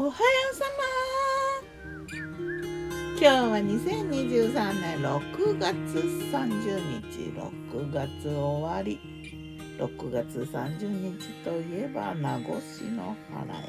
[0.00, 0.14] おはよ
[0.52, 2.14] うさま。
[3.18, 9.00] 今日は2023年6月30日6月終わり。
[9.76, 13.64] 6月30日といえば名護市の原へ。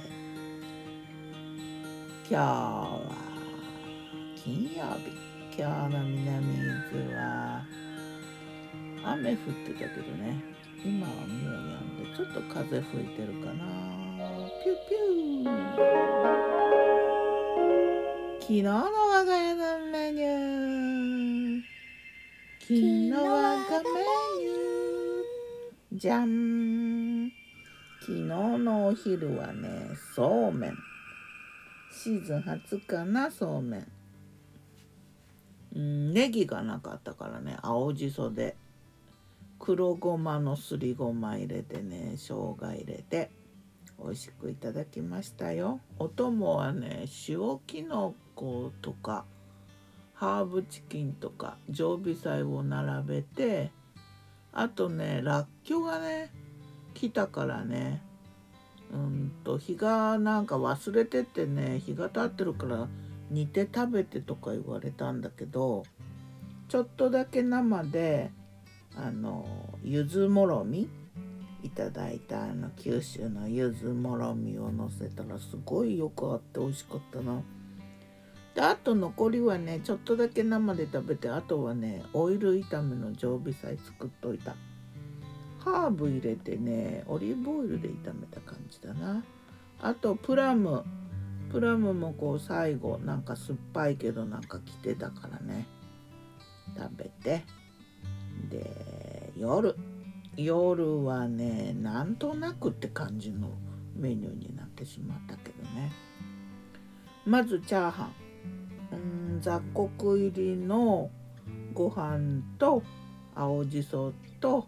[2.30, 3.12] 今日は
[4.36, 5.10] 金曜日。
[5.60, 6.60] 今日の南伊
[6.94, 7.66] 豆は
[9.04, 10.44] 雨降ってたけどね。
[10.86, 13.99] 今はもうやんでちょっと風吹いてるかな。
[14.62, 15.50] ピュピュ
[18.42, 21.62] 昨日の我が家のメニュー。
[22.60, 23.90] 昨日我がメ
[24.38, 25.98] ニュー。
[25.98, 27.32] じゃん
[28.02, 30.74] 昨日のお昼はねそうめん。
[31.94, 33.88] シーズン初かなそうめん。
[35.74, 38.58] うんネギがなかったからね青じそで。
[39.58, 43.39] 黒ごまのすりごま入れてね生姜入れて。
[44.04, 45.80] 美味しくいただきましたよ。
[45.98, 49.26] お供はね塩きのことか
[50.14, 53.72] ハーブチキンとか常備菜を並べて
[54.52, 56.32] あとねらっきょうがね
[56.94, 58.02] 来たからね
[58.94, 62.88] うんと日がなんか忘れててね日が経ってるから
[63.30, 65.84] 煮て食べてとか言われたんだけど
[66.68, 68.32] ちょっとだけ生で
[68.98, 69.46] あの
[69.84, 70.90] 柚子もろみ
[71.64, 77.42] いただいたあの九州の柚子もろみをのせたらすごいよくあって美味しかったな。
[78.56, 84.56] であと残りはねちょっとだけ生で食べてあとはねオイル炒めの常備菜作っといた。
[85.60, 89.24] ハーブ入れてねオリーブオイルで炒めた感じだな。
[89.82, 90.84] あとプラム
[91.52, 95.66] プラムもこう最後なんか酸っぱいけどなんか来てたからね
[96.78, 97.44] 食べて
[98.50, 99.76] で夜
[100.46, 103.50] 夜はねなんとなくって感じの
[103.96, 105.92] メニューになってしまったけどね。
[107.26, 108.14] まずチャーハン。
[108.92, 108.96] う
[109.38, 111.10] ん雑穀入りの
[111.74, 112.82] ご飯と
[113.36, 114.68] 青じそと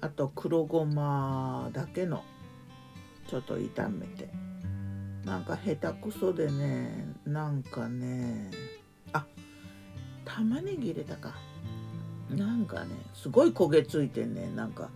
[0.00, 2.24] あと黒ごまだけの
[3.28, 4.28] ちょっと炒めて。
[5.24, 8.50] なんか下手くそでねなんかね
[9.12, 9.26] あ
[10.24, 11.34] 玉ねぎ入れたか。
[12.30, 14.50] なんかねすごい焦げついてね。
[14.54, 14.88] なんか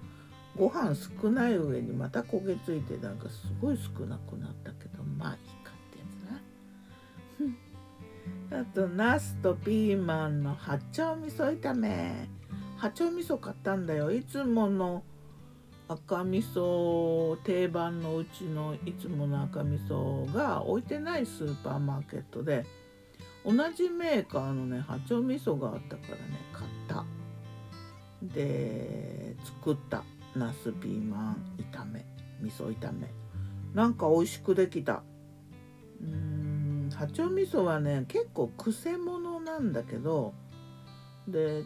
[0.56, 6.04] ご飯少ない上にまた焦げついてなんかすごい少なくなったけどまあいいかってや
[8.48, 8.60] つな。
[8.60, 12.28] あとナスとピーマンの八丁味噌炒め。
[12.76, 14.12] 八丁味噌買ったんだよ。
[14.12, 15.02] いつもの
[15.88, 22.64] 赤味噌定番のうちのいつもの赤味噌が置いてないスーパーマーケットで。
[23.44, 27.04] 同じメーカーのね八丁味噌があったからね買った。
[28.22, 30.02] で作った。
[30.36, 32.04] ナスピーマン炒め
[32.40, 33.12] 味噌炒め。
[33.74, 35.02] なんか美味しくできた。
[36.02, 40.34] うーん八丁味噌はね結構くせ者なんだけど
[41.26, 41.64] で違う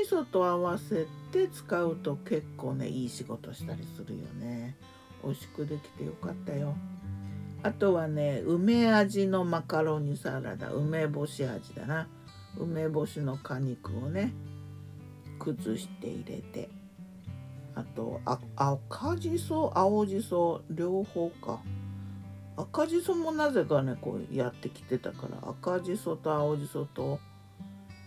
[0.00, 4.76] 味噌と合わせて使うと結構ねいい仕事したりするよね。
[5.22, 6.74] 美味しくできてよかったよ。
[7.62, 10.70] あとはね梅味のマカロニサラダ。
[10.70, 12.08] 梅干し味だな。
[12.56, 14.32] 梅干しの果肉をね
[15.38, 16.70] 崩して入れて。
[17.76, 21.60] あとあ赤じそ青じそ両方か。
[22.56, 27.20] 赤じそもなぜかねこうやってきてたから赤じそと青じそと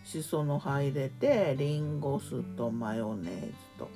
[0.04, 3.88] しその葉入れてリンゴ酢とマヨネーズと。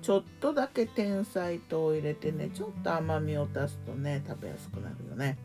[0.00, 5.36] ちょっとだけ天才糖を入れてねちょっと甘みを足すとね食べやすくなるよね。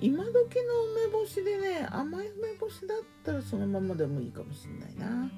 [0.00, 5.30] 今時の梅干しでね甘い梅干しだったらそのままでもいいかもしんないな。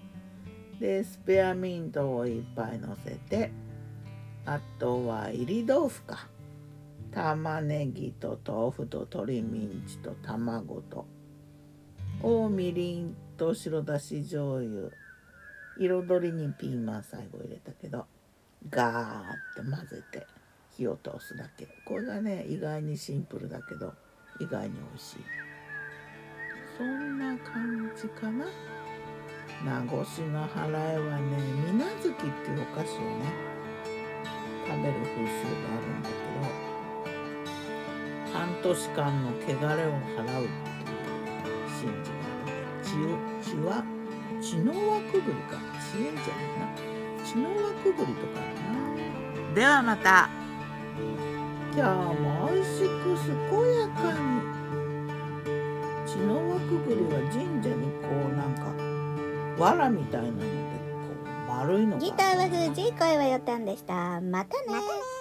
[0.82, 3.52] でスペアミントをいっぱいのせて
[4.44, 6.26] あとは入り豆腐か。
[7.12, 11.06] 玉ねぎと豆腐と鶏ミンチと卵と。
[12.20, 14.90] おみりんと白だし醤油。
[15.78, 18.06] 彩りにピーマン最後入れたけど
[18.68, 20.26] ガーッて混ぜて
[20.76, 21.68] 火を通すだけ。
[21.86, 23.94] これがね意外にシンプルだけど
[24.40, 25.18] 意外に美味しい。
[26.76, 28.46] そんな感じかな。
[29.64, 30.72] 名護市の払い
[31.08, 33.32] はね水無月っていうお菓子をね
[34.66, 36.46] 食べる風習があるんだけど
[38.32, 39.38] 半年間の汚
[39.76, 43.68] れを払うっていう信じがある血血は
[44.40, 45.56] 血の輪くぐりか。
[45.92, 46.66] 知恵じゃないな。
[47.24, 49.54] 血の輪くぐりとかな。
[49.54, 50.28] ではまた。
[51.74, 53.38] 今日も美味しく健
[53.78, 54.18] やかに
[56.06, 57.20] 血の輪くぐりは
[59.62, 60.50] 藁みたいなのでこ
[61.48, 62.02] う丸いのが。
[62.02, 64.20] ギターは藤井声はよたんでした。
[64.20, 65.11] またね